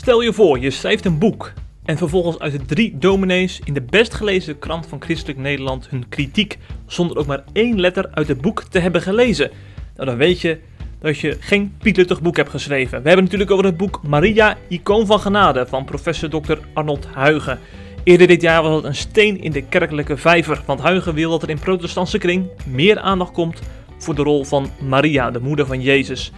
[0.00, 1.52] Stel je voor, je schrijft een boek
[1.84, 6.08] en vervolgens uit de drie dominees in de best gelezen krant van Christelijk Nederland hun
[6.08, 9.50] kritiek zonder ook maar één letter uit het boek te hebben gelezen.
[9.96, 10.58] Nou, dan weet je
[11.00, 13.02] dat je geen pietluttig boek hebt geschreven.
[13.02, 16.58] We hebben natuurlijk over het boek Maria, icoon van genade van professor Dr.
[16.72, 17.58] Arnold Huigen.
[18.04, 21.42] Eerder dit jaar was het een steen in de kerkelijke vijver, want Huigen wil dat
[21.42, 23.60] er in protestantse kring meer aandacht komt
[23.98, 26.32] voor de rol van Maria, de moeder van Jezus.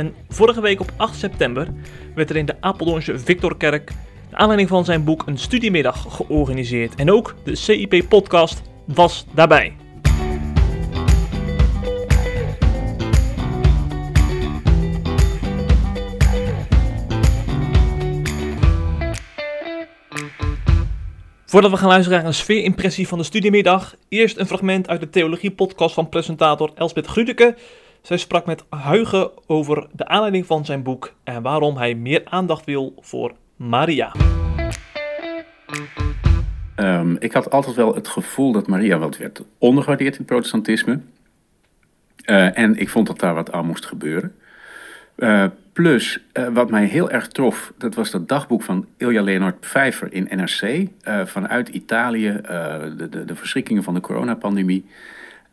[0.00, 1.68] En vorige week op 8 september
[2.14, 3.92] werd er in de Apeldoornse Victorkerk,
[4.30, 6.94] naar aanleiding van zijn boek, een studiemiddag georganiseerd.
[6.94, 9.76] En ook de CIP-podcast was daarbij.
[21.46, 25.10] Voordat we gaan luisteren naar een sfeerimpressie van de studiemiddag, eerst een fragment uit de
[25.10, 27.56] theologie-podcast van presentator Elsbeth Grudeke.
[28.02, 32.64] Zij sprak met Huigen over de aanleiding van zijn boek en waarom hij meer aandacht
[32.64, 34.12] wil voor Maria.
[36.76, 41.00] Um, ik had altijd wel het gevoel dat Maria wat werd ondergewaardeerd in het protestantisme.
[42.26, 44.34] Uh, en ik vond dat daar wat aan moest gebeuren.
[45.16, 49.60] Uh, plus, uh, wat mij heel erg trof, dat was dat dagboek van Ilja Leonard
[49.60, 50.88] Pfeiffer in NRC.
[51.28, 52.40] vanuit Italië,
[52.96, 54.84] de, de, de verschrikkingen van de coronapandemie.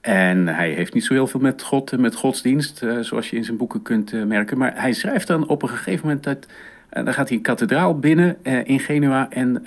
[0.01, 3.35] En hij heeft niet zo heel veel met God en met godsdienst, uh, zoals je
[3.35, 4.57] in zijn boeken kunt uh, merken.
[4.57, 6.45] Maar hij schrijft dan op een gegeven moment dat.
[6.93, 9.63] Uh, dan gaat hij een kathedraal binnen in Genua en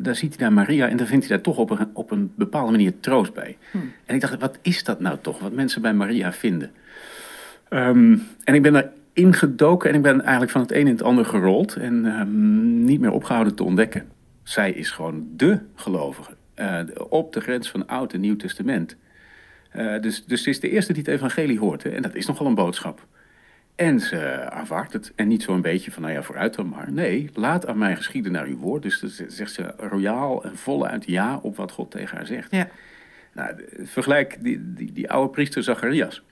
[0.00, 2.32] daar ziet hij daar Maria en dan vindt hij daar toch op een, op een
[2.34, 3.56] bepaalde manier troost bij.
[3.70, 3.92] Hmm.
[4.04, 6.70] En ik dacht, wat is dat nou toch, wat mensen bij Maria vinden?
[7.70, 11.02] Um, en ik ben daar ingedoken en ik ben eigenlijk van het een in het
[11.02, 14.08] ander gerold en um, niet meer opgehouden te ontdekken.
[14.42, 16.32] Zij is gewoon de gelovige,
[17.08, 18.96] op de grens van Oud en Nieuw Testament.
[19.76, 21.82] Uh, dus, dus ze is de eerste die het evangelie hoort.
[21.82, 21.90] Hè?
[21.90, 23.06] En dat is nogal een boodschap.
[23.78, 25.12] En ze aanvaardt het.
[25.14, 26.92] En niet zo'n beetje van, nou ja, vooruit dan maar.
[26.92, 28.82] Nee, laat aan mij geschieden naar uw woord.
[28.82, 32.50] Dus dan zegt ze royaal en voluit ja op wat God tegen haar zegt.
[32.50, 32.68] Ja.
[33.32, 36.22] Nou, vergelijk die, die, die oude priester Zacharias.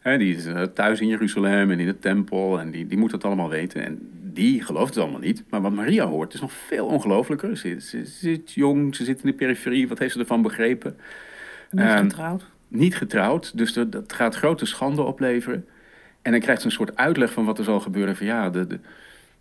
[0.00, 3.12] He, die is eh, thuis in Jeruzalem en in de tempel en die, die moet
[3.12, 3.84] het allemaal weten.
[3.84, 5.44] En die gelooft het allemaal niet.
[5.50, 7.56] Maar wat Maria hoort is nog veel ongelooflijker.
[7.56, 9.88] Ze, ze, ze zit jong, ze zit in de periferie.
[9.88, 10.96] Wat heeft ze ervan begrepen?
[11.70, 15.66] Niet um, getrouwd niet getrouwd, dus dat, dat, gaat grote schande opleveren.
[16.22, 18.16] En dan krijgt ze een soort uitleg van wat er zal gebeuren.
[18.16, 18.78] Van ja, de, de,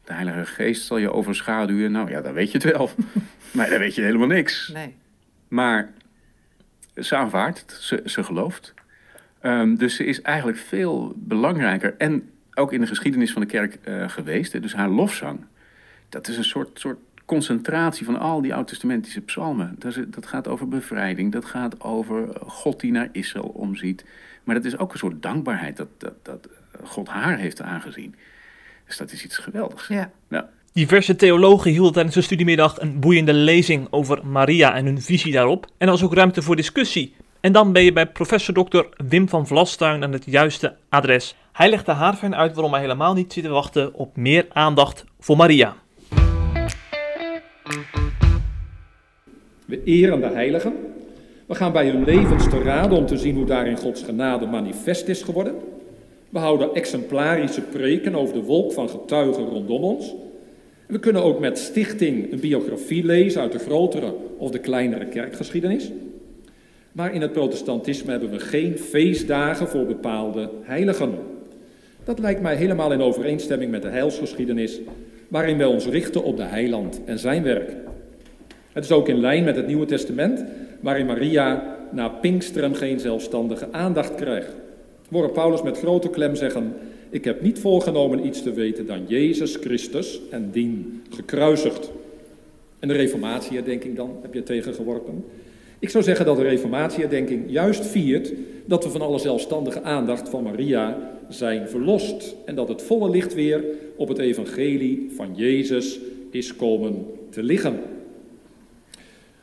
[0.03, 1.91] de Heilige Geest zal je overschaduwen.
[1.91, 2.89] Nou ja, dan weet je het wel.
[3.51, 4.71] maar dan weet je helemaal niks.
[4.73, 4.95] Nee.
[5.47, 5.89] Maar
[6.95, 8.73] ze aanvaardt ze, ze gelooft.
[9.43, 13.77] Um, dus ze is eigenlijk veel belangrijker en ook in de geschiedenis van de kerk
[13.87, 14.61] uh, geweest.
[14.61, 15.45] Dus haar lofzang,
[16.09, 16.97] dat is een soort, soort
[17.29, 19.75] concentratie van al die oud-testamentische psalmen.
[19.77, 24.05] Dat, is, dat, gaat over bevrijding, dat gaat over God die naar Israël omziet.
[24.43, 26.47] Maar dat is ook een soort dankbaarheid dat, dat, dat
[26.83, 28.15] God haar heeft aangezien.
[28.85, 29.87] Dus dat is iets geweldigs.
[29.87, 30.11] Ja.
[30.29, 30.49] ja.
[30.73, 35.65] Diverse theologen hielden tijdens de studiemiddag een boeiende lezing over Maria en hun visie daarop.
[35.65, 37.15] En er was ook ruimte voor discussie.
[37.39, 38.83] En dan ben je bij professor Dr.
[39.07, 41.35] Wim van Vlastuin aan het juiste adres.
[41.51, 45.05] Hij legt de haarfijn uit waarom hij helemaal niet zit te wachten op meer aandacht
[45.19, 45.75] voor Maria.
[49.65, 50.73] We eren de heiligen.
[51.45, 55.07] We gaan bij hun levens te raden om te zien hoe daarin Gods genade manifest
[55.07, 55.55] is geworden.
[56.29, 60.15] We houden exemplarische preken over de wolk van getuigen rondom ons.
[60.87, 65.91] We kunnen ook met stichting een biografie lezen uit de grotere of de kleinere kerkgeschiedenis.
[66.91, 71.13] Maar in het protestantisme hebben we geen feestdagen voor bepaalde heiligen.
[72.03, 74.79] Dat lijkt mij helemaal in overeenstemming met de heilsgeschiedenis,
[75.29, 77.73] waarin wij ons richten op de heiland en zijn werk.
[78.71, 80.43] Het is ook in lijn met het Nieuwe Testament,
[80.79, 84.55] waarin Maria na Pinksteren geen zelfstandige aandacht krijgt.
[85.09, 86.73] Horen Paulus met grote klem zeggen:
[87.09, 91.91] Ik heb niet voorgenomen iets te weten dan Jezus Christus en dien gekruisigd.
[92.79, 95.25] En de reformatieherdenking dan, heb je tegengeworpen.
[95.79, 98.33] Ik zou zeggen dat de reformatieherdenking juist viert
[98.65, 100.97] dat we van alle zelfstandige aandacht van Maria
[101.29, 102.35] zijn verlost.
[102.45, 103.63] En dat het volle licht weer
[103.95, 105.99] op het evangelie van Jezus
[106.31, 107.79] is komen te liggen.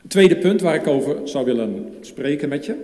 [0.01, 2.75] Het tweede punt waar ik over zou willen spreken met je,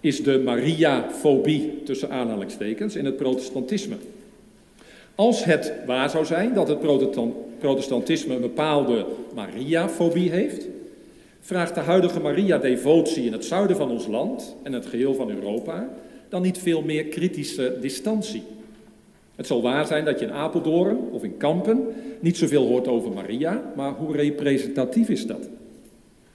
[0.00, 3.96] is de Maria-fobie tussen aanhalingstekens in het protestantisme.
[5.14, 6.78] Als het waar zou zijn dat het
[7.58, 10.66] protestantisme een bepaalde Maria-fobie heeft,
[11.40, 15.88] vraagt de huidige Maria-devotie in het zuiden van ons land en het geheel van Europa
[16.34, 18.42] dan niet veel meer kritische distantie.
[19.34, 21.86] Het zal waar zijn dat je in Apeldoorn of in Kampen
[22.20, 25.48] niet zoveel hoort over Maria, maar hoe representatief is dat?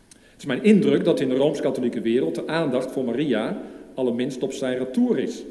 [0.09, 3.61] Het is mijn indruk dat in de Rooms-Katholieke wereld de aandacht voor Maria
[3.93, 5.43] allerminst op zijn retour is.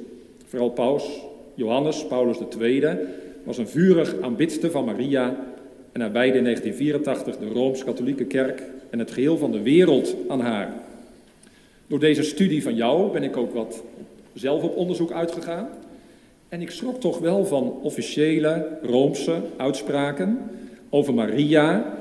[0.46, 1.20] Vooral paus
[1.54, 2.96] Johannes Paulus II
[3.44, 5.36] was een vurig aanbidste van Maria
[5.92, 10.40] En hij wijde in 1984 de Rooms-Katholieke Kerk en het geheel van de wereld aan
[10.40, 10.72] haar.
[11.86, 13.82] Door deze studie van jou ben ik ook wat
[14.38, 15.68] zelf op onderzoek uitgegaan.
[16.48, 20.38] En ik schrok toch wel van officiële Roomse uitspraken
[20.90, 21.96] over Maria.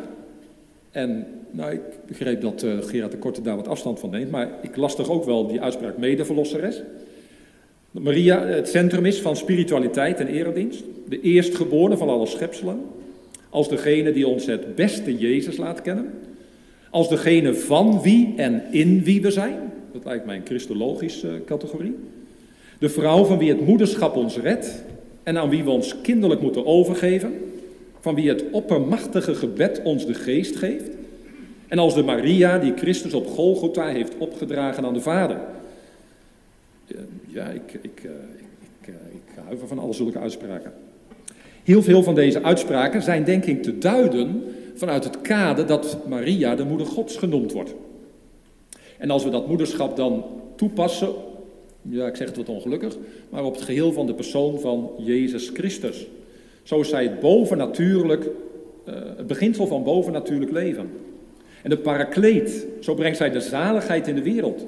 [0.91, 4.49] En nou, ik begreep dat uh, Gerard de Korte daar wat afstand van neemt, maar
[4.61, 6.81] ik las toch ook wel die uitspraak medeverlosseres.
[7.91, 12.81] Dat Maria het centrum is van spiritualiteit en eredienst, de eerstgeborene van alle schepselen,
[13.49, 16.13] als degene die ons het beste Jezus laat kennen,
[16.89, 19.71] als degene van wie en in wie we zijn.
[19.93, 21.95] Dat lijkt mij een christologische categorie.
[22.79, 24.83] De vrouw van wie het moederschap ons redt
[25.23, 27.33] en aan wie we ons kinderlijk moeten overgeven,
[27.99, 30.89] van wie het oppermachtige gebed ons de geest geeft,
[31.67, 35.39] en als de Maria die Christus op Golgotha heeft opgedragen aan de Vader.
[37.25, 38.01] Ja, ik, ik, ik,
[38.81, 40.73] ik, ik huiver van alle zulke uitspraken.
[41.63, 44.43] Heel veel van deze uitspraken zijn denk ik te duiden
[44.75, 47.73] vanuit het kader dat Maria de moeder Gods genoemd wordt.
[48.97, 50.25] En als we dat moederschap dan
[50.55, 51.09] toepassen,
[51.89, 52.97] ja, ik zeg het wat ongelukkig,
[53.29, 56.07] maar op het geheel van de persoon van Jezus Christus.
[56.63, 60.89] Zo is zij het bovennatuurlijk, uh, het beginsel van bovennatuurlijk leven.
[61.63, 64.65] En de parakleet, zo brengt zij de zaligheid in de wereld.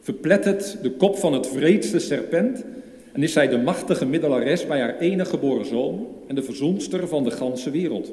[0.00, 2.64] Verplettert de kop van het vreedste serpent
[3.12, 7.24] en is zij de machtige middelares bij haar enige geboren zoon en de verzoenster van
[7.24, 8.12] de ganse wereld.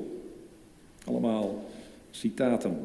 [1.05, 1.63] Allemaal
[2.11, 2.77] citaten.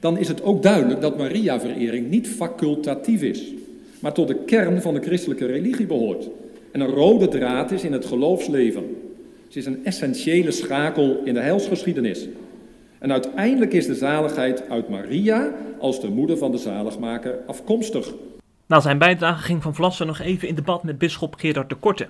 [0.00, 3.52] Dan is het ook duidelijk dat Maria-verering niet facultatief is,
[4.00, 6.28] maar tot de kern van de christelijke religie behoort
[6.72, 8.96] en een rode draad is in het geloofsleven.
[9.48, 12.26] Ze is een essentiële schakel in de heilsgeschiedenis.
[12.98, 18.12] En uiteindelijk is de zaligheid uit Maria als de moeder van de zaligmaker afkomstig.
[18.66, 22.08] Na zijn bijdrage ging Van Vlassen nog even in debat met bisschop Gerard de Korte.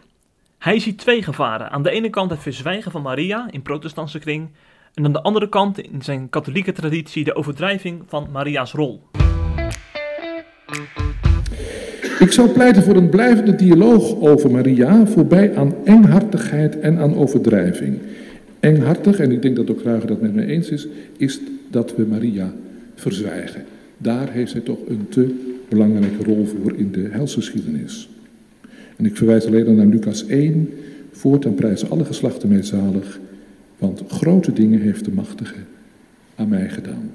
[0.58, 1.70] Hij ziet twee gevaren.
[1.70, 4.48] Aan de ene kant het verzwijgen van Maria in protestantse kring.
[4.94, 9.02] En aan de andere kant in zijn katholieke traditie de overdrijving van Maria's rol.
[12.18, 17.98] Ik zou pleiten voor een blijvende dialoog over Maria, voorbij aan enghartigheid en aan overdrijving.
[18.60, 22.04] Enghartig, en ik denk dat ook Ruiger dat met mij eens is, is dat we
[22.04, 22.52] Maria
[22.94, 23.64] verzwijgen.
[23.98, 25.34] Daar heeft zij toch een te
[25.68, 28.08] belangrijke rol voor in de helsgeschiedenis.
[28.96, 30.68] En ik verwijs alleen naar Lucas 1.
[31.12, 33.20] Voortaan prijzen alle geslachten mij zalig,
[33.78, 35.54] want grote dingen heeft de machtige
[36.34, 37.10] aan mij gedaan.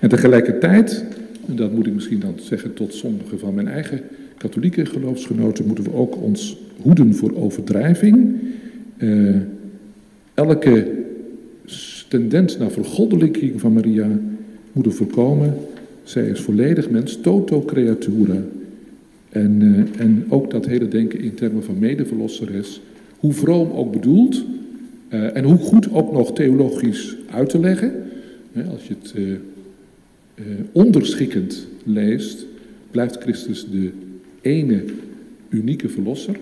[0.00, 1.04] En tegelijkertijd,
[1.48, 4.00] en dat moet ik misschien dan zeggen tot sommige van mijn eigen
[4.38, 8.34] katholieke geloofsgenoten, moeten we ook ons hoeden voor overdrijving.
[8.98, 9.36] Uh,
[10.34, 11.04] elke
[12.08, 14.08] tendens naar vergoddelijking van Maria
[14.72, 15.54] moeten voorkomen.
[16.02, 18.42] Zij is volledig mens, toto creatura.
[19.28, 22.80] En, uh, en ook dat hele denken in termen van medeverlosseres,
[23.18, 24.44] hoe vroom ook bedoeld,
[25.10, 27.92] uh, en hoe goed ook nog theologisch uit te leggen.
[28.52, 29.14] Hè, als je het
[30.36, 32.44] uh, onderschikkend leest,
[32.90, 33.92] blijft Christus de
[34.40, 34.84] ene
[35.48, 36.36] unieke verlosser.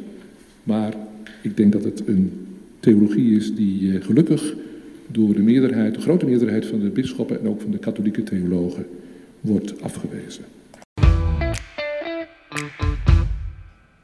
[0.62, 0.94] Maar
[1.42, 2.46] ik denk dat het een
[2.80, 4.54] theologie is die gelukkig
[5.06, 8.86] door de meerderheid, de grote meerderheid van de bisschoppen en ook van de katholieke theologen
[9.40, 10.44] wordt afgewezen.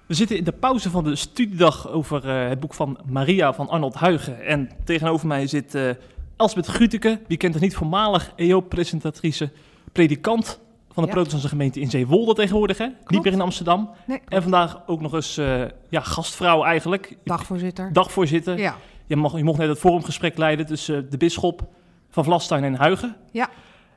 [0.06, 3.68] We zitten in de pauze van de studiedag over uh, het boek van Maria van
[3.68, 4.44] Arnold Huigen.
[4.44, 5.90] En tegenover mij zit uh,
[6.36, 9.50] Elsbeth Gruteke, wie kent het niet, voormalig EO-presentatrice,
[9.92, 10.60] predikant
[10.92, 11.14] van de ja.
[11.14, 12.86] protestantse gemeente in Zeewolde tegenwoordig, hè?
[13.06, 13.90] niet meer in Amsterdam.
[14.06, 17.16] Nee, en vandaag ook nog eens uh, ja, gastvrouw eigenlijk.
[17.24, 17.92] Dagvoorzitter.
[17.92, 18.58] Dagvoorzitter.
[18.58, 18.76] Ja.
[19.06, 21.68] Je, mag, je mocht net het forumgesprek leiden tussen de bisschop
[22.08, 23.16] van Vlastuin en Huigen.
[23.32, 23.48] Ja.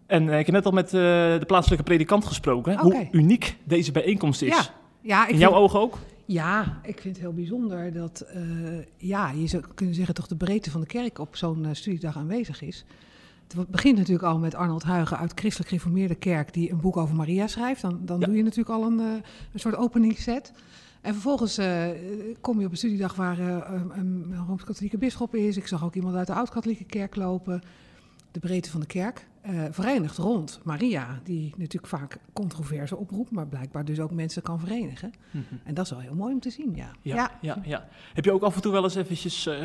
[0.06, 2.74] En uh, ik heb net al met uh, de plaatselijke predikant gesproken.
[2.74, 2.84] Okay.
[2.84, 4.56] Hoe uniek deze bijeenkomst is.
[4.56, 4.64] Ja.
[5.02, 5.98] Ja, In jouw vind, ogen ook?
[6.26, 10.36] Ja, ik vind het heel bijzonder dat, uh, ja, je zou kunnen zeggen toch de
[10.36, 12.86] breedte van de kerk op zo'n studiedag aanwezig is.
[13.58, 17.16] Het begint natuurlijk al met Arnold Huigen uit Christelijk Gereformeerde Kerk, die een boek over
[17.16, 17.82] Maria schrijft.
[17.82, 18.26] Dan, dan ja.
[18.26, 19.24] doe je natuurlijk al een, een
[19.60, 20.54] soort openingsset.
[21.02, 21.86] En vervolgens uh,
[22.42, 25.58] kom je op een studiedag waar uh, een, een Rooms-Katholieke bisschop is.
[25.58, 27.62] Ik zag ook iemand uit de Oud-Katholieke Kerk lopen.
[28.32, 29.28] De breedte van de kerk.
[29.50, 34.60] Uh, verenigd rond Maria, die natuurlijk vaak controverse oproept, maar blijkbaar dus ook mensen kan
[34.60, 35.14] verenigen.
[35.32, 35.60] Mm -hmm.
[35.64, 36.92] En dat is wel heel mooi om te zien, ja.
[37.02, 37.32] Ja, ja.
[37.42, 37.88] ja, ja.
[38.14, 39.56] Heb je ook af en toe wel eens eventjes uh,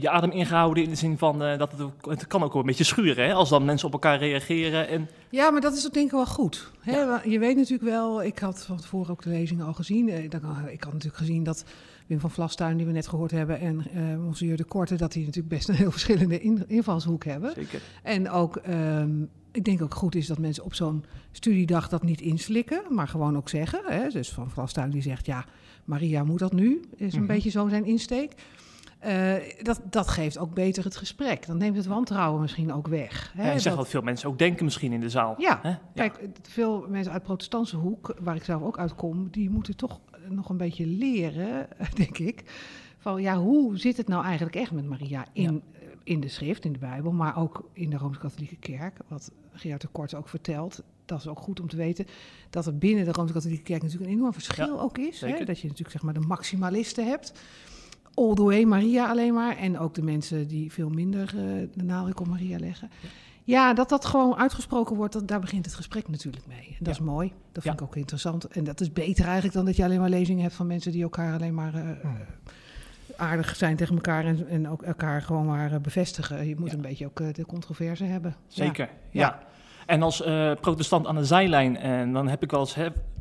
[0.00, 2.60] je adem ingehouden in de zin van uh, dat het, ook, het kan ook wel
[2.60, 5.08] een beetje schuren, hè, als dan mensen op elkaar reageren en...
[5.30, 6.70] Ja, maar dat is ook denk ik wel goed.
[6.80, 6.96] Hè?
[6.96, 7.22] Ja.
[7.24, 10.32] Je weet natuurlijk wel, ik had van tevoren ook de lezingen al gezien, ik
[10.84, 11.64] had natuurlijk gezien dat
[12.08, 15.24] Wim van Vlastuin, die we net gehoord hebben, en uh, Monsieur de Korte, dat die
[15.24, 17.52] natuurlijk best een heel verschillende in, invalshoek hebben.
[17.54, 17.80] Zeker.
[18.02, 22.20] En ook, um, ik denk ook goed is dat mensen op zo'n studiedag dat niet
[22.20, 23.80] inslikken, maar gewoon ook zeggen.
[23.86, 24.08] Hè?
[24.08, 25.44] Dus van Vlastuin die zegt, ja,
[25.84, 27.26] Maria moet dat nu, is een mm -hmm.
[27.26, 28.32] beetje zo zijn insteek.
[28.98, 31.46] Eh, dat, dat geeft ook beter het gesprek.
[31.46, 33.32] Dan neemt het wantrouwen misschien ook weg.
[33.36, 33.42] Hè?
[33.42, 35.34] Ja, je zegt Dat- wat veel mensen ook denken misschien in de zaal.
[35.38, 35.74] Ja, Hè?
[35.94, 40.00] Kijk, veel mensen uit protestantse hoek, waar ik zelf ook uitkom, die moeten toch
[40.34, 42.42] nog een beetje leren, denk ik.
[42.98, 45.62] Van ja, hoe zit het nou eigenlijk echt met Maria in,
[46.04, 48.98] in de schrift, in de Bijbel, maar ook in de Rooms-Katholieke Kerk.
[49.08, 50.82] Wat Gerard de Kort ook vertelt.
[51.04, 52.06] Dat is ook goed om te weten.
[52.50, 55.20] Dat er binnen de Rooms-Katholieke Kerk natuurlijk een enorm verschil Ja, ook is.
[55.20, 55.44] Hè?
[55.44, 57.32] Dat je natuurlijk zeg maar de maximalisten hebt.
[58.14, 59.56] All the way Maria alleen maar.
[59.56, 62.90] En ook de mensen die veel minder eh, de nadruk op Maria leggen.
[63.00, 63.08] Ja,
[63.74, 66.66] dat dat gewoon uitgesproken wordt, dat, daar begint het gesprek natuurlijk mee.
[66.66, 67.00] En dat Ja.
[67.02, 67.28] is mooi.
[67.28, 67.72] Dat vind Ja.
[67.72, 68.44] ik ook interessant.
[68.44, 71.02] En dat is beter eigenlijk dan dat je alleen maar lezingen hebt van mensen die
[71.02, 72.16] elkaar alleen maar eh, Hmm.
[73.16, 76.46] aardig zijn tegen elkaar en, en ook elkaar gewoon maar eh, bevestigen.
[76.48, 76.74] Je moet Ja.
[76.74, 78.36] een beetje ook eh, de controverse hebben.
[78.48, 78.64] Ja.
[78.64, 79.20] Zeker, ja.
[79.20, 79.38] Ja.
[79.86, 82.76] En als eh, protestant aan de zijlijn, en dan heb ik wel eens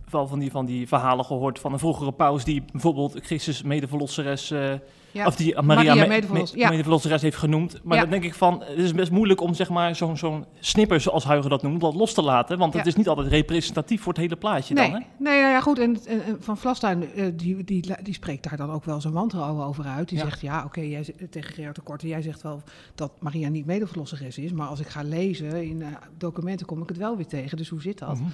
[0.10, 4.52] wel van die, van die verhalen gehoord van een vroegere paus die bijvoorbeeld Christus medeverlosseres,
[4.52, 4.74] eh
[5.18, 5.26] Ja.
[5.26, 6.70] of die Maria, Maria me- medeverlos- me- ja.
[6.70, 7.80] medeverlosseres heeft genoemd.
[7.84, 11.02] Maar dan denk ik van, het is best moeilijk om zeg maar zo'n zo'n snipper,
[11.02, 12.58] zoals Huigen dat noemt, dat los te laten.
[12.58, 15.08] Want het is niet altijd representatief voor het hele plaatje Nee, dan, hè?
[15.18, 15.80] nee nou ja, goed.
[15.80, 19.14] En, en, en Van Vlastuin, eh, die, die, die spreekt daar dan ook wel zijn
[19.14, 20.10] wantrouwen over uit.
[20.10, 22.62] Die zegt, ja, oké, jij tegen Gerard de Korte, jij zegt wel
[22.96, 24.52] dat Maria niet medeverlosseres is.
[24.52, 27.58] Maar als ik ga lezen in eh, documenten, kom ik het wel weer tegen.
[27.58, 28.20] Dus hoe zit dat?
[28.20, 28.30] Mhm.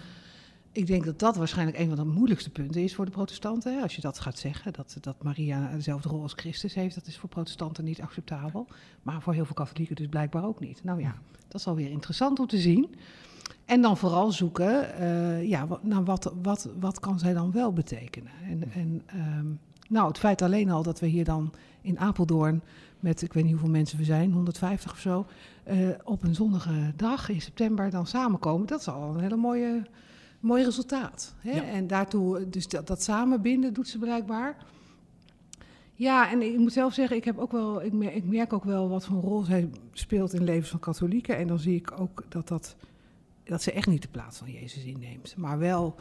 [0.73, 3.75] Ik denk dat dat waarschijnlijk een van de moeilijkste punten is voor de protestanten.
[3.75, 3.81] hè.
[3.81, 7.17] Als je dat gaat zeggen, dat, dat Maria dezelfde rol als Christus heeft, dat is
[7.17, 8.67] voor protestanten niet acceptabel.
[9.01, 10.83] Maar voor heel veel katholieken dus blijkbaar ook niet.
[10.83, 11.15] Nou ja,
[11.47, 12.95] dat is alweer interessant om te zien.
[13.65, 17.73] En dan vooral zoeken, eh, ja, wat, nou, wat, wat, wat kan zij dan wel
[17.73, 18.31] betekenen?
[18.49, 19.47] En, en ehm,
[19.89, 22.61] nou, het feit alleen al dat we hier dan in Apeldoorn
[22.99, 25.25] met, ik weet niet hoeveel mensen we zijn, 150 of zo,
[25.63, 29.83] eh, op een zonnige dag in september dan samenkomen, dat is al een hele mooie,
[30.43, 31.35] mooi resultaat.
[31.37, 31.51] Hè?
[31.51, 31.63] Ja.
[31.63, 34.57] En daartoe, dus dat, dat samenbinden doet ze blijkbaar.
[35.93, 38.63] Ja, en ik moet zelf zeggen, ik, heb ook wel, ik, merk, ik merk ook
[38.63, 41.37] wel wat voor een rol zij speelt in het leven van katholieken.
[41.37, 42.75] En dan zie ik ook dat, dat,
[43.43, 45.37] dat ze echt niet de plaats van Jezus inneemt.
[45.37, 45.95] Maar wel,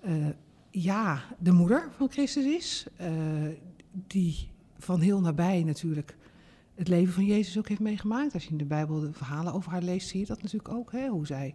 [0.00, 0.26] eh,
[0.70, 2.86] ja, de moeder van Christus is.
[2.96, 3.10] eh,
[4.06, 6.16] die van heel nabij natuurlijk
[6.74, 8.34] het leven van Jezus ook heeft meegemaakt.
[8.34, 10.92] Als je in de Bijbel de verhalen over haar leest, zie je dat natuurlijk ook.
[10.92, 11.08] Hè?
[11.08, 11.54] Hoe zij,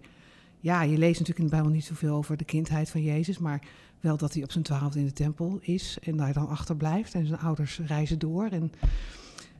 [0.60, 3.62] ja, je leest natuurlijk in de Bijbel niet zoveel over de kindheid van Jezus, maar
[4.00, 7.26] wel dat hij op zijn twaalfde in de tempel is en daar dan achterblijft en
[7.26, 8.46] zijn ouders reizen door.
[8.46, 8.72] En,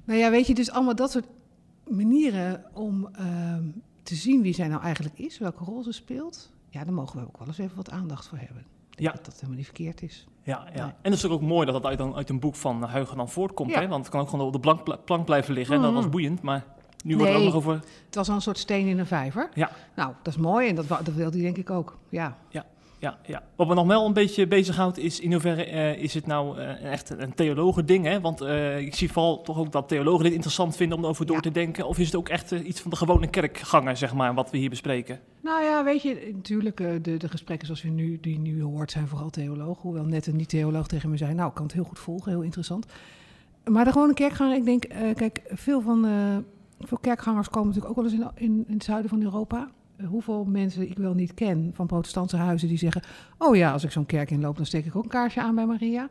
[0.04, 1.28] nou ja, weet je, dus allemaal dat soort
[1.88, 3.64] manieren om ehm,
[4.04, 6.52] te zien wie zij nou eigenlijk is, welke rol ze speelt.
[6.70, 8.66] Ja, daar mogen we ook wel eens even wat aandacht voor hebben.
[8.90, 9.12] Ja.
[9.12, 10.28] Dat dat helemaal niet verkeerd is.
[10.44, 10.84] Ja, ja.
[10.84, 10.94] Nee.
[11.02, 13.30] En het is ook mooi dat het uit een, uit een boek van Huigen dan
[13.30, 13.72] voortkomt.
[13.72, 13.80] Ja.
[13.80, 13.88] Hè?
[13.88, 15.76] Want het kan ook gewoon op de plank, plank blijven liggen.
[15.76, 16.42] En dat was boeiend.
[16.42, 16.66] Maar
[17.04, 17.54] nu wordt er ook Nee.
[17.54, 17.74] nog over...
[18.06, 19.50] Het was al een soort steen in een vijver.
[19.54, 19.72] Ja.
[19.96, 21.98] Nou, dat is mooi en dat, dat wil hij denk ik ook.
[22.10, 22.38] Ja.
[23.00, 23.44] Ja, ja.
[23.56, 26.92] Wat me nog wel een beetje bezighoudt is in hoeverre eh, is het nou eh,
[26.92, 28.22] echt een theologen ding, hè?
[28.22, 31.36] Want eh, ik zie vooral toch ook dat theologen dit interessant vinden om erover door
[31.36, 31.42] Ja.
[31.42, 31.88] te denken.
[31.88, 34.70] Of is het ook echt iets van de gewone kerkganger, zeg maar, wat we hier
[34.70, 35.20] bespreken?
[35.42, 39.08] Nou ja, weet je, natuurlijk, de, de gesprekken zoals je nu, die nu hoort zijn
[39.08, 39.82] vooral theologen.
[39.82, 42.42] Hoewel net een niet-theoloog tegen me zei, nou, ik kan het heel goed volgen, heel
[42.42, 42.86] interessant.
[43.66, 44.86] Maar de gewone kerkganger, ik denk,
[45.16, 46.06] kijk, veel van
[46.80, 49.70] veel kerkgangers komen natuurlijk ook wel eens in, in, het zuiden van Europa.
[49.96, 53.02] Eh, hoeveel mensen ik wel niet ken van protestantse huizen die zeggen,
[53.38, 55.66] oh ja, als ik zo'n kerk inloop, dan steek ik ook een kaarsje aan bij
[55.66, 56.10] Maria.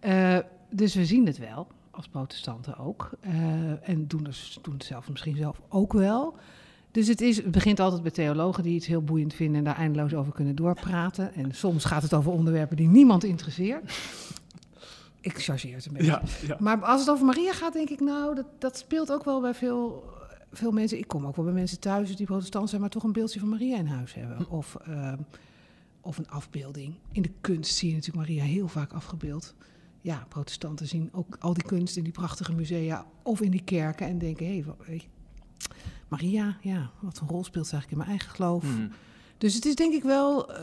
[0.00, 0.38] Eh,
[0.70, 3.10] dus we zien het wel, als protestanten ook.
[3.20, 6.36] Eh, en doen, dus, doen zelf misschien zelf ook wel.
[6.90, 9.76] Dus het, is, het begint altijd bij theologen die iets heel boeiend vinden en daar
[9.76, 11.34] eindeloos over kunnen doorpraten.
[11.34, 13.98] En soms gaat het over onderwerpen die niemand interesseert.
[15.24, 16.20] Ik chargeer het een beetje.
[16.46, 16.56] ja.
[16.58, 19.54] Maar als het over Maria gaat, denk ik, nou, dat, dat speelt ook wel bij
[19.54, 20.04] veel,
[20.52, 20.98] veel mensen.
[20.98, 23.48] Ik kom ook wel bij mensen thuis die protestant zijn, maar toch een beeldje van
[23.48, 24.48] Maria in huis hebben.
[24.48, 25.18] Of, ehm,
[26.00, 26.94] of een afbeelding.
[27.12, 29.54] In de kunst zie je natuurlijk Maria heel vaak afgebeeld.
[30.00, 34.06] Ja, protestanten zien ook al die kunst in die prachtige musea of in die kerken
[34.06, 35.08] en denken, hé, hey,
[36.08, 38.64] Maria, ja, wat een rol speelt ze eigenlijk in mijn eigen geloof.
[38.64, 38.88] Mhm.
[39.38, 40.60] Dus het is denk ik wel, eh,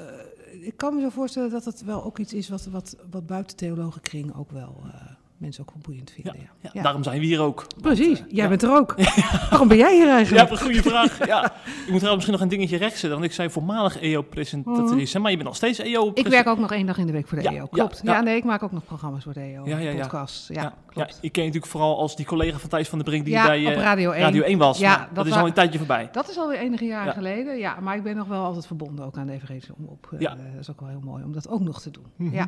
[0.60, 3.58] ik kan me zo voorstellen dat het wel ook iets is wat, wat, wat buiten
[3.58, 6.34] theologenkring ook wel eh, mensen ook wel boeiend vinden.
[6.38, 6.82] Ja, Ja, Ja.
[6.82, 7.66] Daarom zijn we hier ook.
[7.82, 8.50] Precies, Want, eh, jij ja.
[8.50, 8.96] bent er ook.
[9.50, 10.50] Waarom ben jij hier Ja, eigenlijk?
[10.52, 11.28] een goede vraag.
[11.28, 11.46] Ja.
[11.46, 13.12] Ik moet trouwens misschien nog een dingetje recht zetten.
[13.12, 16.06] Want ik zei voormalig EO-presentatrice, maar je bent nog steeds EO.
[16.06, 16.18] Mhm.
[16.20, 18.02] ik werk ook nog één dag in de week voor de Ja, EO, ja, klopt.
[18.04, 18.22] Ja, ja.
[18.22, 20.00] nee, ik maak ook nog programma's voor de EO, Ja, ja, ja.
[20.02, 20.48] podcasts.
[20.48, 21.18] Ja, Ja, ja, klopt.
[21.22, 23.46] ik ken je natuurlijk vooral als die collega van Thijs van der Brink die Ja,
[23.46, 24.22] bij op eh, Radio 1.
[24.24, 24.80] Radio 1 was.
[24.80, 26.10] Ja, Maar dat, dat is al een tijdje voorbij.
[26.12, 27.14] Dat is alweer enige jaren Ja.
[27.14, 27.80] geleden, ja.
[27.80, 30.08] Maar ik ben nog wel altijd verbonden ook aan de evangelische omroep.
[30.12, 30.30] Eh, Ja.
[30.30, 32.06] Dat is ook wel heel mooi om dat ook nog te doen.
[32.16, 32.36] Mhm.
[32.36, 32.48] Ja.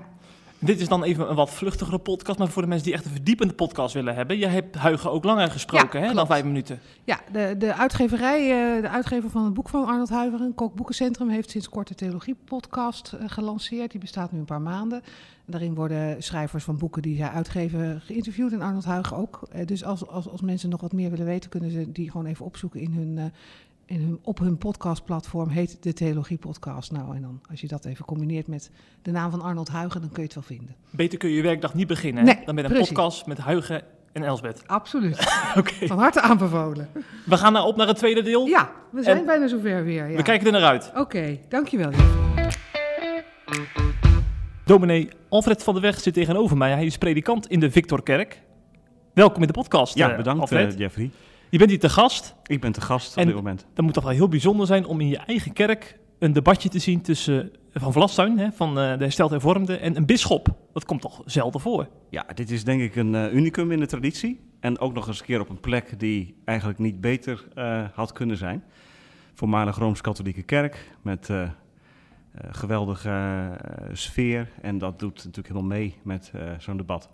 [0.64, 3.12] Dit is dan even een wat vluchtigere podcast, maar voor de mensen die echt een
[3.12, 4.38] verdiepende podcast willen hebben.
[4.38, 6.80] Jij hebt Huigen ook langer gesproken, Ja, hè, dan vijf minuten.
[7.04, 8.42] Ja, de, de uitgeverij,
[8.76, 11.96] eh, de uitgever van het boek van Arnold Huiveren, Kok Boekencentrum, heeft sinds kort de
[11.96, 13.92] Theologie-podcast eh, gelanceerd.
[13.92, 15.02] Die bestaat nu een paar maanden.
[15.46, 19.48] Daarin worden schrijvers van boeken die zij uitgeven geïnterviewd en Arnold Huigen ook.
[19.52, 22.26] Eh, dus als, als, als mensen nog wat meer willen weten, kunnen ze die gewoon
[22.26, 23.32] even opzoeken in hun,
[23.86, 25.50] in hun, op hun podcastplatform.
[25.50, 26.92] Heet de Theologie-podcast.
[26.92, 28.72] Nou, en dan als je dat even combineert met
[29.02, 30.76] de naam van Arnold Huigen, dan kun je het wel vinden.
[30.90, 32.24] Beter kun je je werkdag niet beginnen?
[32.26, 32.88] Nee, dan met een precies.
[32.90, 34.64] podcast met Huigen en Elsbeth.
[34.68, 35.18] Absoluut.
[35.58, 36.90] Oké, Van harte aanbevolen.
[37.26, 38.46] we gaan nou op naar het tweede deel.
[38.46, 40.10] Ja, we zijn En- bijna zover weer.
[40.10, 40.16] Ja.
[40.18, 40.92] We kijken er naar uit.
[40.96, 41.92] Oké, dankjewel.
[41.92, 43.72] Jeffrey.
[44.66, 46.72] Dominee Alfred van der Weg zit tegenover mij.
[46.72, 48.42] Hij is predikant in de Victorkerk.
[49.14, 51.12] Welkom in de podcast, Ja, eh, bedankt eh, Jeffrey.
[51.54, 52.36] Je bent hier te gast.
[52.46, 53.66] Ik ben te gast op dit moment.
[53.74, 56.80] Dat moet toch wel heel bijzonder zijn om in je eigen kerk een debatje te
[56.80, 60.56] zien tussen Van Vlastuin, hè, van eh, de Hersteld Hervormde, en een bisschop.
[60.74, 61.88] Dat komt toch zelden voor?
[62.10, 64.40] Ja, dit is denk ik een eh, unicum in de traditie.
[64.60, 68.12] En ook nog eens een keer op een plek die eigenlijk niet beter eh, had
[68.12, 68.64] kunnen zijn.
[69.34, 71.50] Voormalig Rooms-Katholieke kerk met eh, eh,
[72.52, 74.50] geweldige eh, sfeer.
[74.62, 77.10] En dat doet natuurlijk helemaal mee met eh, zo'n debat.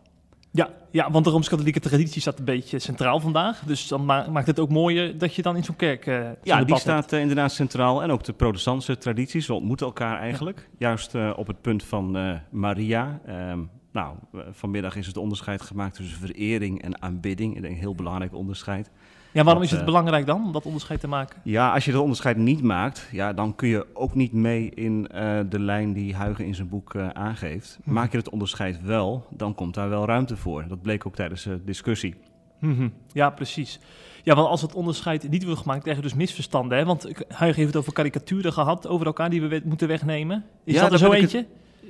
[0.52, 3.60] Ja, ja want de Rooms-Katholieke traditie staat een beetje centraal vandaag.
[3.66, 6.64] Dus dan ma- maakt het ook mooier dat je dan in zo'n kerk zo'n Ja,
[6.64, 8.04] die staat eh, inderdaad centraal.
[8.04, 10.70] En ook de protestantse tradities, ze ontmoeten elkaar eigenlijk.
[10.78, 13.20] Juist eh, op het punt van Maria.
[13.26, 13.60] Ehm,
[13.92, 14.16] nou,
[14.52, 17.56] vanmiddag is het onderscheid gemaakt tussen verering en aanbidding.
[17.56, 18.90] Ik denk een heel belangrijk onderscheid.
[19.32, 21.40] Ja, waarom dat, is het eh, belangrijk dan, om dat onderscheid te maken?
[21.44, 25.08] Ja, als je dat onderscheid niet maakt, ja, dan kun je ook niet mee in
[25.08, 27.80] eh, de lijn die Huigen in zijn boek eh, aangeeft.
[27.84, 27.94] Mhm.
[27.94, 30.66] Maak je het onderscheid wel, dan komt daar wel ruimte voor.
[30.68, 32.16] Dat bleek ook tijdens de discussie.
[32.60, 32.90] Mhm.
[33.14, 33.80] Ja, precies.
[34.24, 36.78] Ja, want als het onderscheid niet wordt gemaakt, krijg je dus misverstanden.
[36.78, 36.86] Hè?
[36.86, 40.44] Want Huig heeft het over karikaturen gehad over elkaar die we we- moeten wegnemen.
[40.64, 41.46] Is Ja, dat er zo eentje?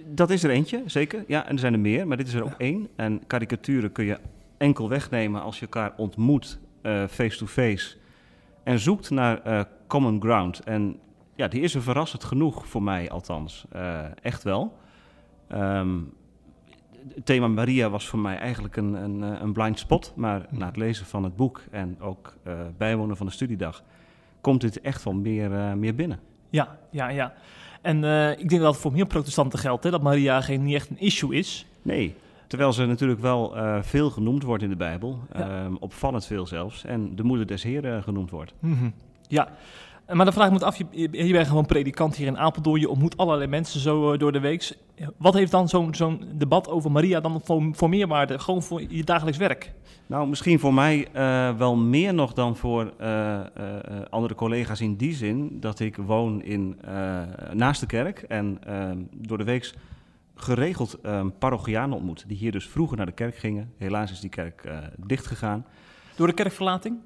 [0.06, 1.24] Dat is er eentje, zeker.
[1.28, 2.88] Ja, en er zijn er meer, maar dit is er ook één.
[2.96, 4.18] En karikaturen kun je
[4.58, 6.60] enkel wegnemen als je elkaar ontmoet,
[7.10, 7.98] face-to-face.
[8.64, 10.60] en zoekt naar eh, common ground.
[10.60, 11.00] En
[11.36, 13.66] ja, die is er verrassend genoeg voor mij althans.
[13.72, 14.78] Eh, echt wel.
[15.48, 15.98] Ehm,
[17.16, 20.14] het thema Maria was voor mij eigenlijk een, een, eh, een blind spot.
[20.16, 23.84] Maar na het lezen van het boek en ook eh, bijwonen van de studiedag...
[24.42, 26.20] komt dit echt wel meer, eh, meer binnen.
[26.50, 27.34] Ja, ja, ja.
[27.82, 30.76] En eh, ik denk dat het voor meer protestanten geldt, hè, dat Maria geen, niet
[30.76, 31.66] echt een issue is.
[31.82, 32.16] Nee,
[32.50, 35.20] terwijl ze natuurlijk wel eh, veel genoemd wordt in de Bijbel.
[35.34, 35.40] Ja.
[35.40, 36.86] Ehm, opvallend veel zelfs.
[36.86, 38.54] En de moeder des Heren genoemd wordt.
[38.60, 38.90] Mhm.
[39.28, 39.48] Ja.
[40.14, 43.50] Maar de vraag moet af, je, bent gewoon predikant hier in Apeldoorn, je ontmoet allerlei
[43.50, 44.78] mensen zo eh, door de week.
[45.18, 49.04] Wat heeft dan zo'n zo'n debat over Maria dan voor, voor meerwaarde, gewoon voor je
[49.04, 49.74] dagelijks werk?
[50.10, 53.76] Nou, misschien voor mij eh, wel meer nog dan voor eh, eh, eh,
[54.10, 57.22] andere collega's in die zin dat ik woon in, eh,
[57.54, 59.74] naast de kerk en ehm, door de week
[60.42, 62.24] geregeld ehm parochianen ontmoet.
[62.28, 63.74] Die hier dus vroeger naar de kerk gingen.
[63.78, 65.66] Helaas is die kerk eh dichtgegaan.
[66.16, 66.98] Door de kerkverlating?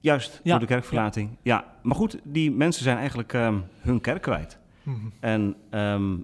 [0.00, 1.36] Juist, Ja, door de kerkverlating.
[1.42, 1.64] Ja.
[1.82, 4.58] maar goed, die mensen zijn eigenlijk ehm, hun kerk kwijt.
[5.20, 6.16] En ehm,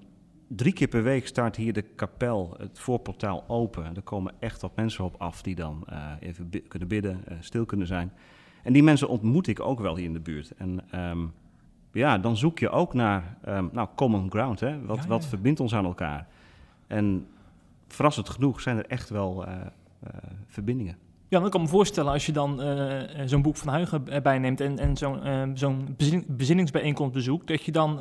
[0.48, 3.96] drie keer per week staat hier de kapel, het voorportaal open.
[3.96, 7.36] Er komen echt wat mensen op af die dan eh, even bi- kunnen bidden, eh,
[7.40, 8.12] stil kunnen zijn.
[8.62, 10.50] En die mensen ontmoet ik ook wel hier in de buurt.
[10.56, 11.18] En ehm,
[11.92, 14.60] ja, dan zoek je ook naar ehm, nou, common ground.
[14.60, 14.84] Hè?
[14.84, 16.26] Wat, Ja, ja, wat verbindt ons aan elkaar?
[16.86, 17.26] En
[17.88, 20.10] verrassend genoeg zijn er echt wel eh, eh,
[20.46, 20.96] verbindingen.
[21.28, 24.38] Ja, dan kan ik me voorstellen als je dan eh, zo'n boek van Huigen erbij
[24.38, 25.20] neemt en, en zo'n
[25.54, 27.96] zo'n bezin- bezinningsbijeenkomst bezoekt, dat je dan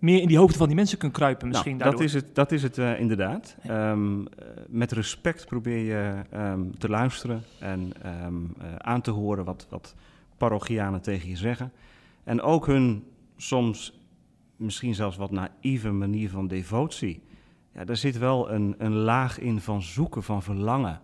[0.00, 2.52] meer in die hoofden van die mensen kunt kruipen misschien Nou, dat is het, dat
[2.52, 3.56] is het inderdaad.
[3.62, 4.26] Ehm, eh,
[4.68, 9.94] met respect probeer je ehm, te luisteren en ehm, eh, aan te horen wat, wat
[10.36, 11.72] parochianen tegen je zeggen.
[12.24, 13.04] En ook hun
[13.36, 14.00] soms
[14.56, 17.22] misschien zelfs wat naïeve manier van devotie.
[17.72, 21.00] Ja, daar zit wel een, een laag in van zoeken, van verlangen.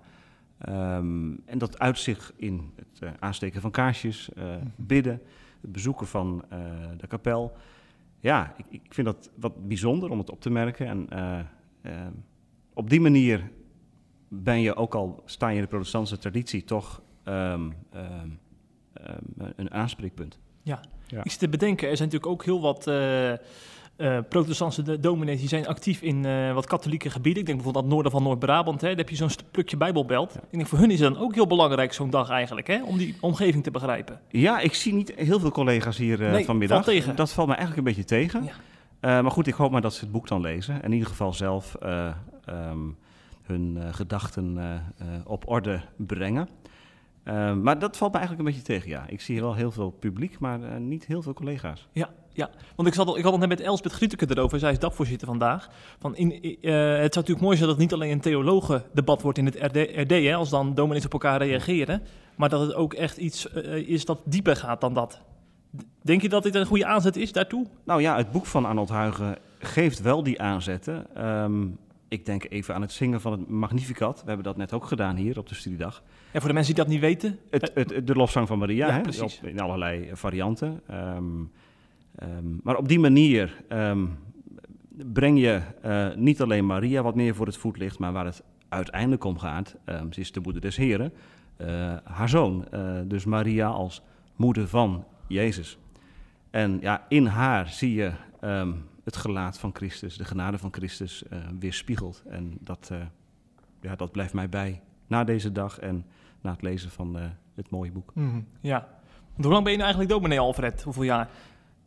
[0.58, 5.22] Ehm, en dat uit zich in het eh, aansteken van kaarsjes, eh, bidden,
[5.60, 6.58] het bezoeken van eh,
[6.96, 7.56] de kapel.
[8.20, 10.86] Ja, ik, ik vind dat wat bijzonder om het op te merken.
[10.86, 11.38] En eh,
[11.80, 12.06] eh,
[12.74, 13.50] op die manier
[14.28, 18.28] ben je, ook al sta je in de protestantse traditie, toch ehm, ehm,
[18.92, 20.38] ehm, een aanspreekpunt.
[20.62, 20.80] Ja.
[21.06, 21.24] Ja.
[21.24, 23.32] Ik zit te bedenken, er zijn natuurlijk ook heel wat eh,
[23.96, 27.40] eh, protestantse dominees die zijn actief in eh, wat katholieke gebieden.
[27.40, 30.34] Ik denk bijvoorbeeld aan het noorden van Noord-Brabant, hè, daar heb je zo'n stukje bijbelbelt.
[30.34, 32.98] Ik denk voor hun is het dan ook heel belangrijk zo'n dag eigenlijk, hè, om
[32.98, 34.20] die omgeving te begrijpen.
[34.28, 36.84] Ja, ik zie niet heel veel collega's hier eh, Nee, vanmiddag.
[36.84, 37.16] valt tegen.
[37.16, 38.44] Dat valt me eigenlijk een beetje tegen.
[38.44, 39.22] Ja.
[39.22, 40.74] Maar goed, ik hoop maar dat ze het boek dan lezen.
[40.74, 42.08] En in ieder geval zelf eh,
[42.44, 42.78] ehm,
[43.42, 44.58] hun gedachten
[45.24, 46.48] op orde brengen.
[47.62, 49.04] Maar dat valt me eigenlijk een beetje tegen, ja.
[49.08, 51.88] Ik zie hier wel heel veel publiek, maar niet heel veel collega's.
[51.92, 52.50] Ja, ja.
[52.76, 55.68] Want ik, zat, ik had het net met Elspeth Grieteke erover, zij is dagvoorzitter vandaag.
[55.98, 59.38] Van in, uh, het zou natuurlijk mooi zijn dat het niet alleen een theologendebat wordt
[59.38, 62.02] in het RD, RD hè, als dan dominees op elkaar reageren,
[62.36, 65.20] maar dat het ook echt iets uh, is dat dieper gaat dan dat.
[66.02, 67.66] Denk je dat dit een goede aanzet is daartoe?
[67.84, 71.26] Nou ja, het boek van Arnold Huigen geeft wel die aanzetten.
[71.26, 74.20] Um, ik denk even aan het zingen van het Magnificat.
[74.20, 76.02] We hebben dat net ook gedaan hier op de studiedag.
[76.32, 77.38] En voor de mensen die dat niet weten?
[77.50, 79.22] Het, het, de lofzang van Maria, ja, hè?
[79.22, 80.80] Op, in allerlei varianten.
[80.90, 81.50] Um,
[82.22, 84.18] um, maar op die manier um,
[85.12, 89.24] breng je uh, niet alleen Maria wat meer voor het voetlicht, maar waar het uiteindelijk
[89.24, 89.76] om gaat,
[90.10, 91.12] ze is de moeder des Heren,
[91.58, 92.66] uh, haar zoon.
[92.74, 94.02] Uh, dus Maria als
[94.36, 95.78] moeder van Jezus.
[96.50, 98.12] En ja, in haar zie je
[99.04, 101.24] het gelaat van Christus, de genade van Christus
[101.58, 102.22] weerspiegelt.
[102.28, 102.90] En dat,
[103.80, 106.04] ja, dat blijft mij bij na deze dag en
[106.40, 107.16] na het lezen van
[107.54, 108.10] het mooie boek.
[108.14, 108.46] -hmm.
[108.60, 108.88] Ja.
[109.34, 110.82] Hoe lang ben je nou eigenlijk dominee Alfred?
[110.82, 111.28] Hoeveel jaar?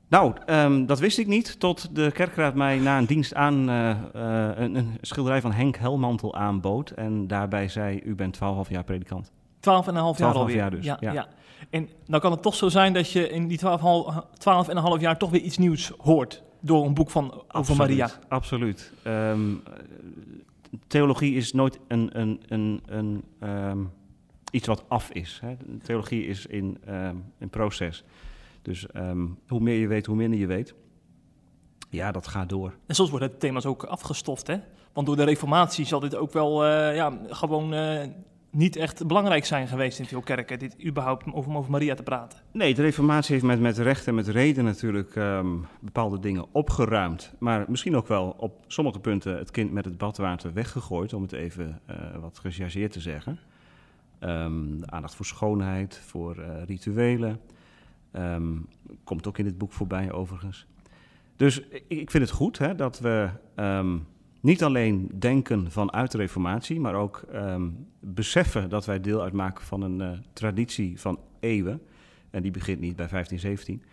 [0.09, 4.75] Nou, um, dat wist ik niet tot de kerkraad mij na een dienst aan een,
[4.75, 6.89] een, schilderij van Henk Helmantel aanbood.
[6.89, 9.31] En daarbij zei, u bent 12,5 jaar predikant.
[9.31, 10.55] 12,5 jaar alweer?
[10.55, 11.11] jaar dus, ja, ja.
[11.11, 11.27] ja.
[11.69, 13.65] En dan kan het toch zo zijn dat je in die 12,5
[14.99, 18.09] jaar toch weer iets nieuws hoort door een boek van over absoluut, Maria.
[18.27, 18.93] Absoluut.
[19.03, 19.63] Um,
[20.87, 23.91] theologie is nooit een, een, een, een um,
[24.51, 25.39] iets wat af is.
[25.41, 25.55] Hè.
[25.83, 26.77] Theologie is in
[27.39, 28.03] een proces.
[28.61, 28.85] Dus
[29.47, 30.73] hoe meer je weet, hoe minder je weet.
[31.89, 32.73] Ja, dat gaat door.
[32.85, 34.57] En soms worden de thema's ook afgestoft, hè?
[34.93, 38.01] Want door de reformatie zal dit ook wel uh, ja, gewoon uh,
[38.51, 42.39] niet echt belangrijk zijn geweest in veel kerken, dit überhaupt over, over Maria te praten.
[42.51, 47.33] Nee, de reformatie heeft met, met recht en met reden natuurlijk um, bepaalde dingen opgeruimd.
[47.39, 51.31] Maar misschien ook wel op sommige punten het kind met het badwater weggegooid, om het
[51.31, 53.39] even uh, wat gechargeerd te zeggen.
[54.19, 57.39] Um, aandacht voor schoonheid, voor rituelen.
[58.13, 58.67] Um,
[59.03, 60.65] komt ook in dit boek voorbij overigens.
[61.35, 63.29] Dus ik, vind het goed hè, dat we
[64.39, 69.81] niet alleen denken vanuit de Reformatie, maar ook um, beseffen dat wij deel uitmaken van
[69.81, 71.81] een uh, traditie van eeuwen.
[72.29, 73.83] En die begint niet bij 1517,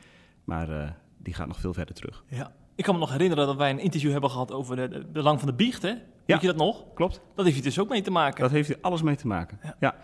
[0.44, 2.24] maar uh, die gaat nog veel verder terug.
[2.28, 2.52] Ja.
[2.74, 5.38] Ik kan me nog herinneren dat wij een interview hebben gehad over de, de belang
[5.38, 5.82] van de biecht.
[5.82, 5.88] Hè?
[5.88, 5.98] Ja.
[6.26, 6.84] Weet je dat nog?
[6.94, 7.20] Klopt.
[7.34, 8.42] Dat heeft hier dus ook mee te maken.
[8.42, 9.58] Dat heeft hier alles mee te maken.
[9.62, 9.76] Ja.
[9.80, 9.96] ja.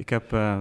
[0.00, 0.58] Ik heb uh,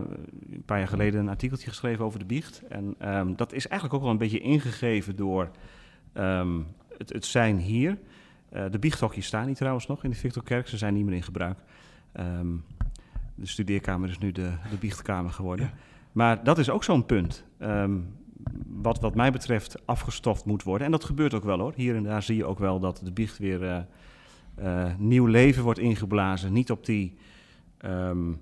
[0.52, 2.62] een paar jaar geleden een artikeltje geschreven over de biecht.
[2.69, 5.49] En um, dat is eigenlijk ook wel een beetje ingegeven door
[6.13, 7.97] um, het, het zijn hier.
[8.54, 11.23] Uh, de biechthokjes staan niet trouwens nog in de Victorkerk, ze zijn niet meer in
[11.23, 11.60] gebruik.
[12.19, 12.63] Um,
[13.36, 15.65] de studeerkamer is nu de, de biechtkamer geworden.
[15.65, 15.73] Ja.
[16.12, 17.45] Maar dat is ook zo'n punt.
[18.67, 20.86] Wat, wat mij betreft afgestoft moet worden.
[20.86, 21.73] En dat gebeurt ook wel hoor.
[21.75, 23.78] Hier en daar zie je ook wel dat de biecht weer uh,
[24.60, 26.54] uh, nieuw leven wordt ingeblazen.
[26.54, 27.15] Niet op die
[27.86, 28.39] um,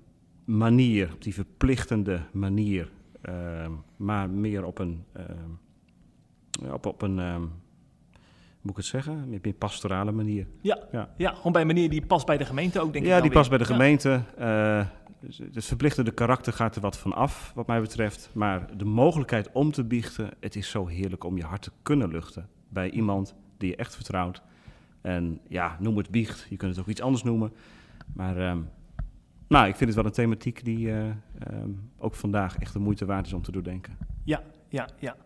[0.48, 2.90] manier, op die verplichtende manier.
[3.96, 5.04] maar meer op een,
[6.72, 7.50] op, op een
[8.60, 10.46] moet ik het zeggen, meer pastorale manier.
[10.60, 11.14] Ja, ja.
[11.16, 13.16] ja gewoon bij een manier die past bij de gemeente ook, denk ja, ik.
[13.16, 14.22] Ja, die past bij de gemeente.
[14.38, 14.80] Ja.
[14.80, 14.86] Uh,
[15.54, 18.30] het verplichtende karakter gaat er wat van af, wat mij betreft.
[18.32, 22.08] Maar de mogelijkheid om te biechten, het is zo heerlijk om je hart te kunnen
[22.08, 24.42] luchten bij iemand die je echt vertrouwt.
[25.00, 27.52] En ja, noem het biecht, je kunt het ook iets anders noemen.
[28.14, 28.68] Maar um,
[29.48, 31.04] nou, ik vind het wel een thematiek die uh,
[31.52, 33.96] um, ook vandaag echt de moeite waard is om te doordenken.
[34.24, 35.16] Ja, ja, ja.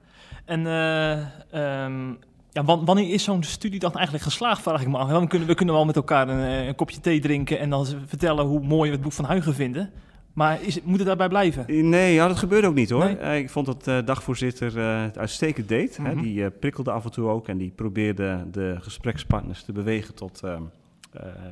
[0.44, 2.18] En uh, um,
[2.50, 5.08] ja, wanneer is zo'n studie dan eigenlijk geslaagd, vraag ik me af.
[5.08, 8.44] Dan kunnen, we kunnen wel met elkaar een, een, kopje thee drinken en dan vertellen
[8.44, 9.90] hoe mooi we het boek van Huigen vinden.
[10.32, 11.88] Maar is, moet het daarbij blijven?
[11.88, 13.16] Nee, ja, dat gebeurt ook niet hoor.
[13.20, 13.42] Nee?
[13.42, 15.98] Ik vond dat de dagvoorzitter uh, het uitstekend deed.
[15.98, 16.16] Mm -hmm.
[16.16, 20.14] hè, die uh, prikkelde af en toe ook en die probeerde de gesprekspartners te bewegen
[20.14, 20.42] tot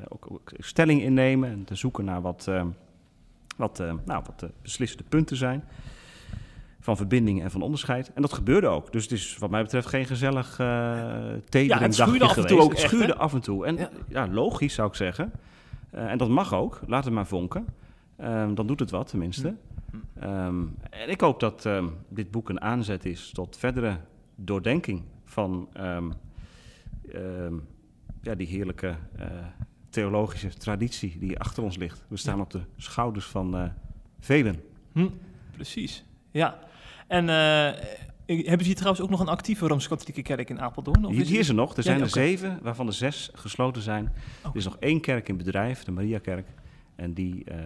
[0.08, 2.50] ook, ook, stelling innemen en te zoeken naar wat,
[3.56, 5.64] wat, nou, wat de beslissende punten zijn
[6.80, 8.12] van verbinding en van onderscheid.
[8.12, 8.92] En dat gebeurde ook.
[8.92, 10.66] Dus het is wat mij betreft geen gezellig uh,
[11.48, 13.66] ja, af en toe ook het schuurde af en toe.
[13.66, 15.32] En ja, ja logisch zou ik zeggen.
[15.94, 16.80] Uh, en dat mag ook.
[16.86, 17.66] Laat het maar vonken.
[18.20, 19.54] Um, dan doet het wat tenminste.
[20.22, 23.96] Um, en ik hoop dat um, dit boek een aanzet is tot verdere
[24.34, 25.68] doordenking van
[28.22, 29.26] ja, die heerlijke uh,
[29.90, 32.04] theologische traditie die achter ons ligt.
[32.08, 33.68] We staan op de schouders van uh,
[34.18, 34.62] velen.
[34.92, 35.08] Hm,
[35.56, 36.04] precies.
[36.30, 36.58] Ja,
[37.08, 37.80] en uh,
[38.36, 41.04] hebben ze hier trouwens ook nog een actieve Rooms-Katholieke kerk in Apeldoorn?
[41.04, 41.76] Of is er nog.
[41.76, 42.26] Er zijn ja, er okay.
[42.26, 44.04] zeven, waarvan er zes gesloten zijn.
[44.04, 44.50] Okay.
[44.50, 46.48] Er is nog één kerk in bedrijf, de Mariakerk.
[46.96, 47.56] En die, uh,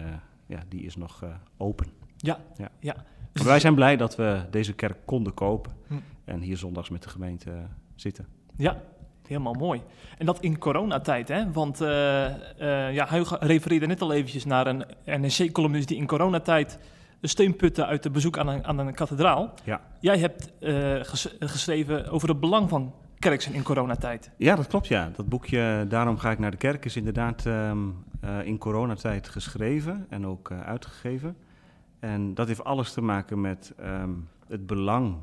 [0.45, 1.87] ja, die is nog uh, open.
[2.17, 2.71] Ja, ja.
[2.79, 2.95] ja.
[3.31, 5.75] Dus wij zijn blij dat we deze kerk konden kopen.
[5.87, 5.93] Hm.
[6.25, 8.27] En hier zondags met de gemeente zitten.
[8.57, 8.81] Ja,
[9.27, 9.81] Helemaal mooi.
[10.17, 11.51] En dat in coronatijd, hè?
[11.51, 16.79] Want uh, uh, ja, Hugo refereerde net al eventjes naar een NRC-columnist die in coronatijd
[17.21, 19.53] steunputten uit de bezoek aan een, aan een kathedraal.
[19.63, 19.81] Ja.
[19.99, 24.31] Jij hebt eh, ges- geschreven over het belang van kerk zijn in coronatijd.
[24.37, 25.11] Ja, dat klopt ja.
[25.15, 27.45] Dat boekje Daarom ga ik naar de kerk is inderdaad
[28.25, 31.37] eh, in coronatijd geschreven en ook eh, uitgegeven.
[31.99, 34.09] En dat heeft alles te maken met ehm,
[34.47, 35.19] het belang eh,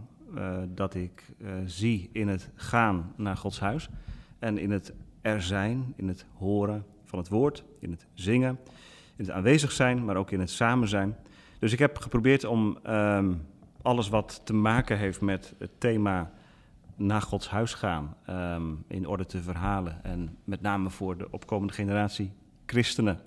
[0.74, 3.88] dat ik eh, zie in het gaan naar Gods huis.
[4.38, 8.58] En in het er zijn, in het horen van het woord, in het zingen,
[9.16, 11.16] in het aanwezig zijn, maar ook in het samen zijn.
[11.58, 13.32] Dus ik heb geprobeerd om ehm,
[13.82, 16.32] alles wat te maken heeft met het thema
[16.96, 20.04] naar Gods huis gaan ehm, in orde te verhalen.
[20.04, 22.32] En met name voor de opkomende generatie
[22.66, 23.20] christenen,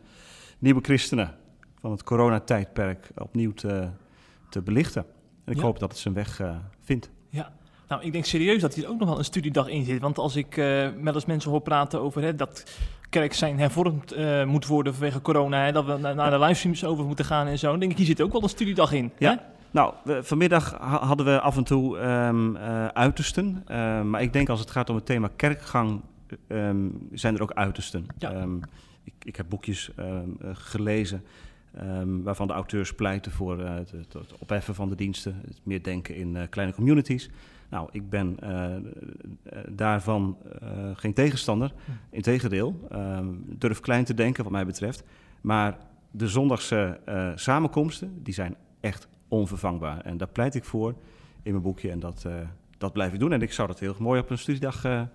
[0.59, 1.35] nieuwe christenen
[1.79, 5.05] van het coronatijdperk opnieuw te belichten.
[5.45, 5.63] En ik Ja.
[5.63, 7.09] hoop dat het zijn weg eh, vindt.
[7.29, 7.51] Ja.
[7.87, 10.01] Nou, ik denk serieus dat hier ook nog wel een studiedag in zit.
[10.01, 12.63] Want als ik eh wel eens mensen hoor praten over hè, dat
[13.09, 16.85] kerk zijn hervormd eh, moet worden vanwege corona, hè, dat we na- naar de livestreams
[16.85, 19.11] over moeten gaan en zo, dan denk ik, hier zit ook wel een studiedag in.
[19.17, 19.31] Ja.
[19.31, 19.35] hè?
[19.71, 23.61] Nou, we- vanmiddag ha- hadden we af en toe ehm, eh, uitersten.
[23.65, 26.01] Eh, maar ik denk als het gaat om het thema kerkgang,
[26.47, 28.05] ehm, zijn er ook uitersten.
[28.17, 28.31] Ja.
[28.31, 28.55] Ehm,
[29.03, 30.09] ik, ik heb boekjes ehm,
[30.41, 31.23] eh, gelezen
[31.77, 35.41] ehm, waarvan de auteurs pleiten voor eh, het, opheffen van de diensten.
[35.45, 37.29] Het meer denken in eh, kleine communities.
[37.69, 38.75] Nou, ik ben eh,
[39.69, 40.37] daarvan
[40.93, 41.73] geen tegenstander.
[42.09, 45.03] Integendeel, ehm durf klein te denken wat mij betreft.
[45.41, 45.77] Maar
[46.11, 46.99] de zondagse
[47.35, 50.01] samenkomsten, die zijn echt onvervangbaar.
[50.01, 50.95] En daar pleit ik voor
[51.43, 52.25] in mijn boekje en dat,
[52.77, 53.31] dat blijf ik doen.
[53.31, 55.07] En ik zou dat heel mooi op een studiedag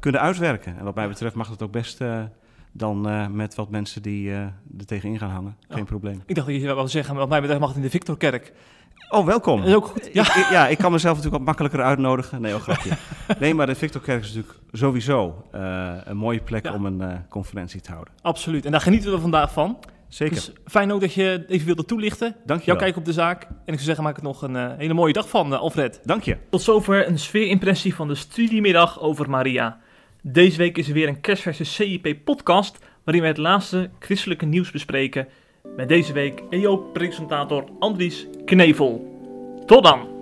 [0.00, 0.78] kunnen uitwerken.
[0.78, 1.98] En wat mij betreft mag het ook best
[2.72, 4.38] dan eh, met wat mensen die eh,
[4.78, 5.56] er tegenin gaan hangen.
[5.68, 5.84] Geen Ja.
[5.84, 6.22] probleem.
[6.26, 8.52] Ik dacht dat je wel zeggen, maar wat mij betreft mag het in de Victorkerk.
[9.08, 9.58] Oh, welkom.
[9.60, 10.10] Dat is ook goed.
[10.12, 10.22] Ja.
[10.22, 12.40] Ik, ik- ja, ik kan mezelf natuurlijk wat makkelijker uitnodigen.
[12.40, 12.90] Nee, oh, grapje.
[13.40, 16.74] Nee, maar de Victorkerk is natuurlijk sowieso eh, een mooie plek Ja.
[16.74, 18.14] om een eh, conferentie te houden.
[18.22, 18.64] Absoluut.
[18.64, 19.78] En daar genieten we vandaag van.
[20.08, 20.34] Zeker.
[20.34, 22.36] Dus fijn ook dat je even wilde toelichten.
[22.46, 23.42] Dank je Jouw kijk op de zaak.
[23.42, 26.00] En ik zou zeggen, maak er nog een hele mooie dag van, eh, Alfred.
[26.04, 26.36] Dank je.
[26.50, 29.78] Tot zover een sfeerimpressie van de studiemiddag over Maria.
[30.22, 35.28] Deze week is er weer een kerstverse CIP-podcast, waarin wij het laatste christelijke nieuws bespreken.
[35.76, 39.08] Met deze week EO-presentator Andries Knevel.
[39.66, 40.19] Tot dan!